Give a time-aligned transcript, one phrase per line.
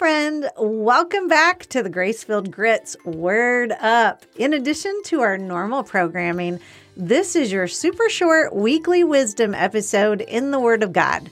[0.00, 0.48] friend.
[0.56, 4.24] Welcome back to the Grace-Filled Grit's Word Up.
[4.38, 6.58] In addition to our normal programming,
[6.96, 11.28] this is your super short weekly wisdom episode in the Word of God.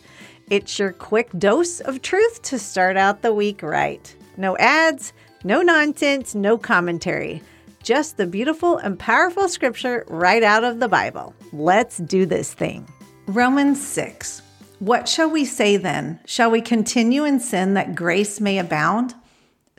[0.51, 4.15] It's your quick dose of truth to start out the week right.
[4.37, 5.15] No ads,
[5.45, 7.43] no nonsense, no commentary.
[7.83, 11.35] Just the beautiful and powerful scripture right out of the Bible.
[11.55, 12.87] Let's do this thing.
[13.29, 14.43] Romans 6.
[14.79, 16.21] What shall we say then?
[16.25, 19.15] Shall we continue in sin that grace may abound?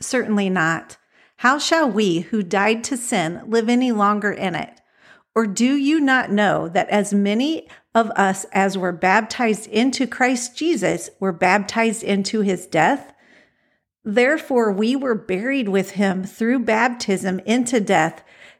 [0.00, 0.98] Certainly not.
[1.36, 4.80] How shall we who died to sin live any longer in it?
[5.34, 10.56] Or do you not know that as many of us as were baptized into Christ
[10.56, 13.14] Jesus were baptized into his death?
[14.04, 18.22] Therefore, we were buried with him through baptism into death,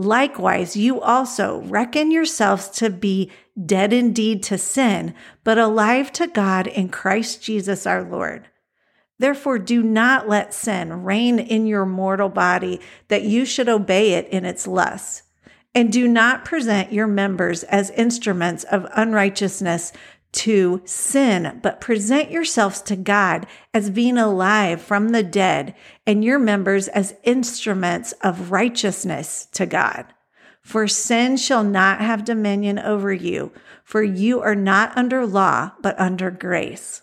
[0.00, 3.30] Likewise, you also reckon yourselves to be
[3.66, 8.48] dead indeed to sin, but alive to God in Christ Jesus our Lord.
[9.18, 14.26] Therefore, do not let sin reign in your mortal body that you should obey it
[14.28, 15.24] in its lusts.
[15.74, 19.92] And do not present your members as instruments of unrighteousness
[20.32, 25.74] to sin, but present yourselves to God as being alive from the dead
[26.06, 30.06] and your members as instruments of righteousness to God.
[30.62, 35.98] For sin shall not have dominion over you, for you are not under law, but
[35.98, 37.02] under grace.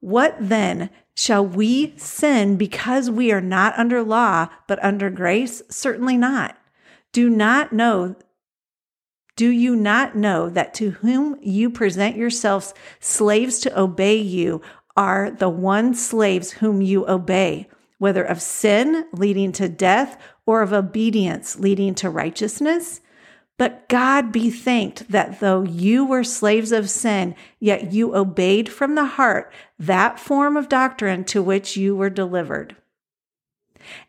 [0.00, 0.90] What then?
[1.14, 5.62] Shall we sin because we are not under law, but under grace?
[5.68, 6.56] Certainly not.
[7.12, 8.16] Do not know
[9.36, 14.60] do you not know that to whom you present yourselves slaves to obey you
[14.96, 20.72] are the one slaves whom you obey, whether of sin leading to death or of
[20.72, 23.00] obedience leading to righteousness?
[23.58, 28.96] But God be thanked that though you were slaves of sin, yet you obeyed from
[28.96, 32.76] the heart that form of doctrine to which you were delivered.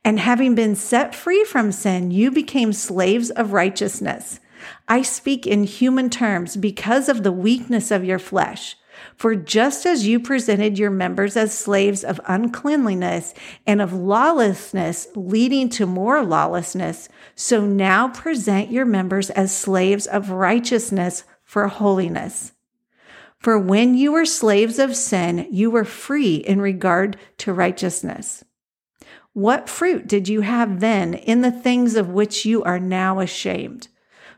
[0.04, 4.40] And having been set free from sin, you became slaves of righteousness.
[4.88, 8.76] I speak in human terms because of the weakness of your flesh.
[9.16, 13.34] For just as you presented your members as slaves of uncleanliness
[13.66, 20.30] and of lawlessness, leading to more lawlessness, so now present your members as slaves of
[20.30, 22.52] righteousness for holiness.
[23.40, 28.46] For when you were slaves of sin, you were free in regard to righteousness.
[29.34, 33.88] What fruit did you have then in the things of which you are now ashamed?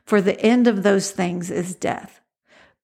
[0.06, 2.22] For the end of those things is death.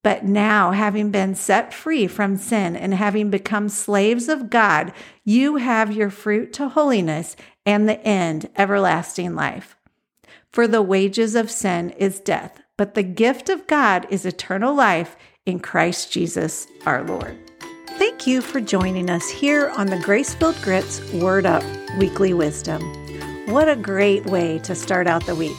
[0.04, 4.94] But now, having been set free from sin and having become slaves of God,
[5.24, 7.36] you have your fruit to holiness
[7.68, 9.76] and the end, everlasting life.
[10.52, 15.16] For the wages of sin is death, but the gift of God is eternal life
[15.46, 17.38] in Christ Jesus our Lord.
[18.00, 21.64] Thank you for joining us here on the Grace-Filled Grit's Word Up
[22.00, 22.82] Weekly Wisdom.
[23.46, 25.56] What a great way to start out the week.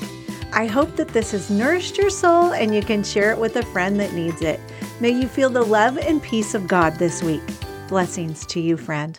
[0.54, 3.64] I hope that this has nourished your soul and you can share it with a
[3.66, 4.60] friend that needs it.
[5.00, 7.42] May you feel the love and peace of God this week.
[7.88, 9.18] Blessings to you, friend.